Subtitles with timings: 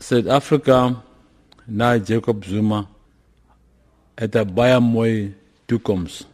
[0.00, 1.02] Suid-Afrika
[1.66, 2.86] na Jacob Zuma
[4.14, 5.34] het 'n baie mooi
[5.66, 6.26] toekoms.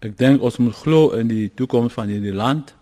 [0.00, 2.74] Ek dink ons moet glo in die toekoms van hierdie land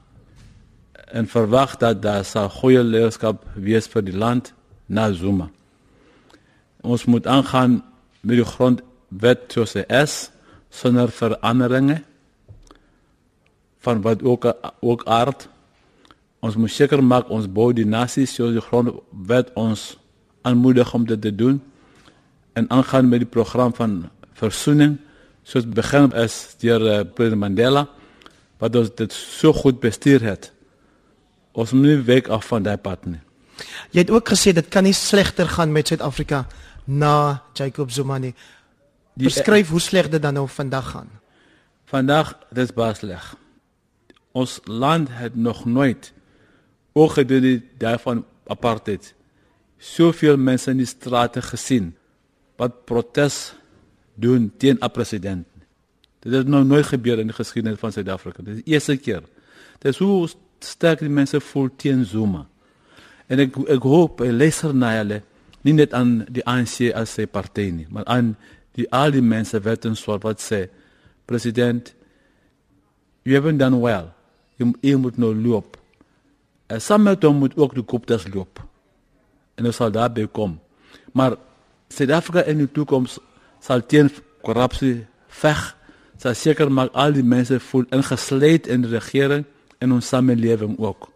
[1.13, 4.53] en verwag dat daar sal goeie leierskap wees vir die land
[4.87, 5.51] na Zuma.
[6.81, 7.85] Ons moet aangaan
[8.21, 10.31] met die grondwet soos is
[10.71, 12.03] sonder veranderinge
[13.79, 15.49] van wat ook ook aard
[16.41, 19.97] ons moet seker maak ons bou die nasie soos die grondwet ons
[20.47, 21.59] aanmoedig om dit te doen
[22.59, 24.05] en aangaan met die program van
[24.39, 24.99] versoening
[25.49, 27.87] soos begin is deur uh, president Mandela
[28.59, 30.51] wat ons dit so goed bestuur het.
[31.59, 33.21] Ons moet nie weg af van daai pad nie.
[33.95, 36.45] Jy het ook gesê dit kan nie slegter gaan met Suid-Afrika
[36.85, 38.35] na Jacob Zuma nie.
[39.19, 41.09] Beskryf hoe sleg dit dan nou vandag gaan.
[41.91, 43.33] Vandag dis baie sleg.
[44.37, 46.13] Ons land het nog nooit
[46.93, 49.15] ook gedoen die daarvan apartheid
[49.79, 51.93] soveel mense in die strate gesien
[52.59, 53.55] wat protes
[54.15, 55.47] doen teen 'n president.
[56.21, 58.43] Dit het nog nooit gebeur in die geskiedenis van Suid-Afrika.
[58.43, 59.23] Dit is die eerste keer.
[59.79, 62.47] Dit is hoe sterk die mense voel teen Zuma.
[63.27, 65.23] En ek ek hoop hy luister na hulle,
[65.63, 68.37] nie net aan die ANC as sy party nie, maar aan
[68.75, 70.69] die al die mense wat ons soort wat sê,
[71.27, 71.95] president,
[73.25, 74.11] you haven't done well.
[74.59, 75.78] Jy, jy moet nou loop.
[76.69, 78.61] En saam met hom moet ook die koptes loop.
[79.57, 80.59] En ons sal daarby kom.
[81.13, 81.37] Maar
[81.89, 83.17] Suid-Afrika in die toekoms
[83.65, 84.11] sal teen
[84.45, 85.07] korrupsie
[85.41, 85.63] veg.
[86.21, 89.47] Sal seker maak al die mense voel ingesluit in die regering
[89.81, 91.09] en ons samelewing ook.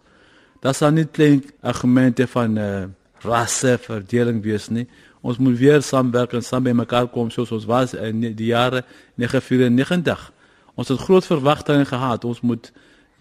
[0.62, 2.84] Daar sal nie klein argumente van uh,
[3.26, 4.86] rasse verdeling wees nie.
[5.22, 8.84] Ons moet weer saamwerk en saam by mekaar kom soos ons was in die jare
[9.20, 10.30] 1994.
[10.78, 12.24] Ons het groot verwagtinge gehad.
[12.24, 12.72] Ons moet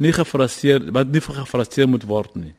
[0.02, 2.56] nie gefrustreer wat nie gefrustreer moet word nie.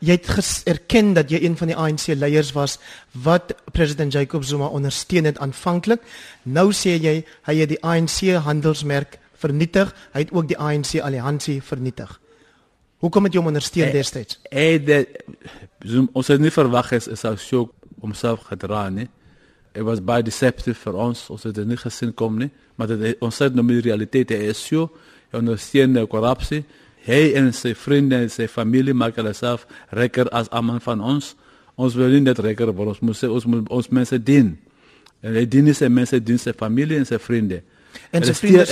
[0.00, 2.78] Jy het erken dat jy een van die ANC leiers was
[3.12, 6.02] wat president Jacob Zuma ondersteun het aanvanklik.
[6.42, 9.92] Nou sê jy hy het die ANC handelsmerk vernietig.
[10.12, 12.20] Hy het ook die ANC alliansie vernietig.
[13.00, 14.40] Hoekom het jy hom ondersteun destyds?
[14.50, 15.04] Eh
[16.12, 19.08] ons het nie verwag is is hy so homself gedra nie.
[19.74, 21.28] It was by deceptive vir ons.
[21.30, 24.30] Ons het dit nie gesien kom nie, maar dit ons het nou met die realiteit
[24.30, 24.90] is so
[25.36, 26.64] ondersteun die korrupsie.
[27.06, 31.34] Hy en sy vriende en sy familie maak hulle self rekker as almal van ons.
[31.80, 34.52] Ons wil nie net rekker word, ons moet sê ons moet ons mense dien.
[35.24, 37.62] En hy dien sy mense, dien sy familie en sy vriende.
[38.12, 38.66] En sy vriende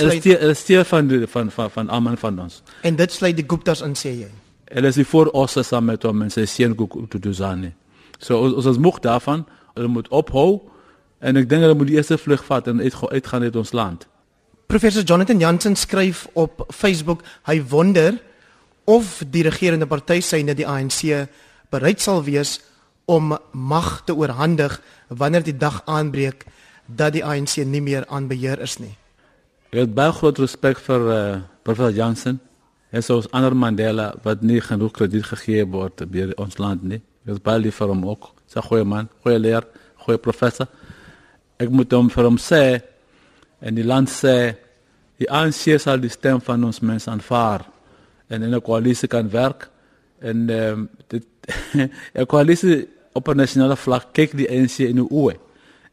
[0.49, 2.61] is steer van die, van van van almal van ons.
[2.83, 4.29] En dit sluit die Guptas in sê jy.
[4.69, 7.73] Hulle is voor ons saam met hom en sy seun Kukutuzane.
[8.19, 10.69] So ons ons moeg daarvan, hulle moet ophou
[11.19, 14.05] en ek dink hulle moet die eerste vlug vat en uitgaan uit ons land.
[14.69, 18.19] Professor Jonathan Jansen skryf op Facebook, hy wonder
[18.85, 21.25] of die regerende party syne die ANC
[21.73, 22.59] bereid sal wees
[23.09, 24.75] om mag te oorhandig
[25.09, 26.45] wanneer die dag aanbreek
[26.85, 28.91] dat die ANC nie meer aan beheer is nie.
[29.73, 31.17] Ek het baie groot respek vir uh,
[31.65, 32.37] professor Jansen.
[32.93, 37.01] Is ons ander Mandela wat nie genoeg krediet gegee word by ons land nie.
[37.25, 38.29] Ek is baie lief vir hom ook.
[38.45, 39.65] Sy goeie man, goeie leer,
[40.05, 40.69] goeie professor.
[41.57, 42.63] Ek moet hom vir hom sê
[43.59, 44.55] en die land sê
[45.19, 47.65] die ANC sal die stem van ons mense aanvaar
[48.29, 49.69] en in 'n koalisie kan werk
[50.19, 51.25] en ehm um, dit
[52.13, 55.35] 'n koalisie op 'n nasionale vlak kyk die ANC in die oë.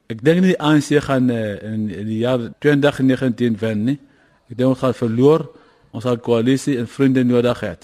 [0.06, 3.98] Ek dink nie die ANC gaan uh, in, in die jaar 2019 wen nie.
[4.50, 5.48] Ek dink ons gaan verloor.
[5.90, 7.74] Ons sal koalisie en vriende nodig hê.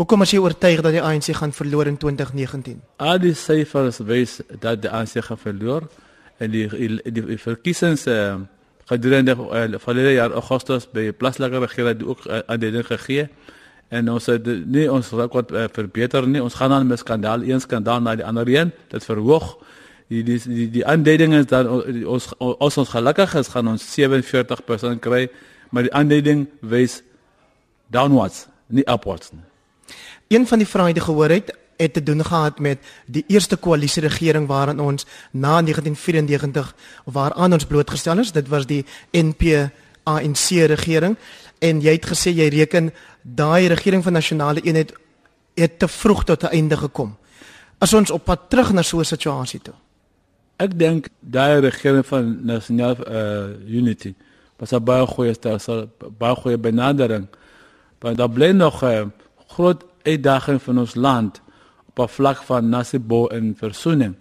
[0.00, 2.80] Hoekom as jy oortuig dat die ANC gaan verloor in 2019?
[2.96, 5.88] Al die syfers wys dat die ANC gaan verloor
[6.38, 8.40] en die die, die, verkiesings uh,
[8.90, 13.28] gedurende uh, verlede jaar Augustus by plaaslike regering ook uh, aan die ding gegee.
[13.88, 16.42] En ons het nie ons rekord uh, verbeter nie.
[16.42, 18.72] Ons gaan aan met skandaal een skandaal na die ander een.
[18.88, 19.56] Dit verhoog.
[20.08, 25.00] Die die die, die aanduiding is dat ons ons ons gelukkig is gaan ons 47%
[25.00, 25.28] kry.
[25.70, 27.02] Maar die aanduiding wys
[27.92, 29.44] downwards nie upwards nie.
[30.32, 34.02] Een van die vrae wat gehoor het het te doen gehad met die eerste koalisie
[34.02, 36.74] regering waaraan ons na 1994
[37.04, 38.32] waaraan ons blootgestel is.
[38.32, 39.70] Dit was die NP
[40.02, 41.16] ANC regering
[41.58, 42.90] en jy het gesê jy reken
[43.22, 44.94] daai regering van nasionale eenheid
[45.54, 47.16] het te vroeg tot 'n einde gekom.
[47.78, 49.74] As ons op pad terug na so 'n situasie toe.
[50.56, 54.14] Ek dink daai regering van nasionale uh, unity
[54.56, 57.26] was 'n baie goeie stelsel, baie goeie benadering.
[57.98, 59.06] Want daar bly nog 'n uh,
[59.48, 61.41] groot uitdaging van ons land
[61.94, 64.14] op 'n vlak van nasibo en versoening.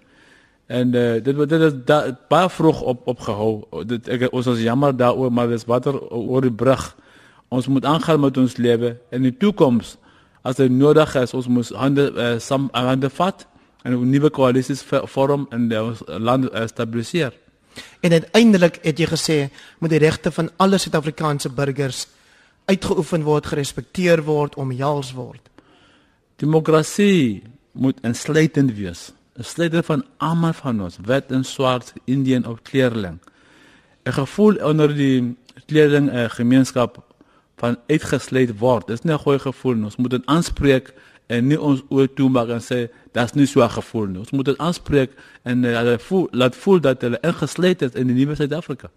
[0.65, 3.63] En uh, dit dit is da, baie vroeg op opgehou.
[3.85, 6.95] Dit ek ons is jammer daaroor, maar dis water oor die brug.
[7.47, 9.97] Ons moet aangaan met ons lewe en in die toekoms
[10.41, 13.47] as dit nodig is, ons moet hande uh, sam hande vat
[13.83, 15.77] en 'n nuwe koalisies vorm en die
[16.19, 17.33] land stabiliseer.
[18.00, 22.07] En uiteindelik het jy gesê moet die regte van alle Suid-Afrikaanse burgers
[22.65, 25.50] uitgeoefen word, gerespekteer word, omhels word.
[26.35, 29.12] Demokrasie moet insluitend wees.
[29.38, 33.19] 'n Sluiter van almal van ons, wit en swart, Indian of kleerling.
[34.03, 37.03] 'n Gevoel onder die kleerling 'n gemeenskap
[37.57, 38.88] van uitgesluit word.
[38.88, 39.85] Dis nie 'n goeie gevoel nie.
[39.85, 40.94] Ons moet dit aanspreek
[41.27, 44.19] en nie ons oor toe maak en sê dat's nie so 'n gevoel nie.
[44.19, 45.12] Ons moet dit aanspreek
[45.44, 48.89] en uh, hulle voel laat voel dat hulle ingesluit is in die nuwe Suid-Afrika.